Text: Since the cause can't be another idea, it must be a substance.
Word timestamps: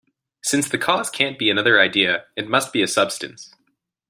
Since 0.41 0.67
the 0.67 0.79
cause 0.79 1.11
can't 1.11 1.37
be 1.37 1.51
another 1.51 1.79
idea, 1.79 2.25
it 2.35 2.49
must 2.49 2.73
be 2.73 2.81
a 2.81 2.87
substance. 2.87 3.53